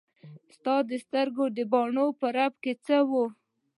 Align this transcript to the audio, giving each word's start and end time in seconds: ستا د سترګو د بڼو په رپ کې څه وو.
ستا 0.55 0.75
د 0.89 0.91
سترګو 1.05 1.45
د 1.57 1.59
بڼو 1.71 2.07
په 2.19 2.27
رپ 2.37 2.53
کې 2.63 2.73
څه 2.85 2.97
وو. 3.09 3.25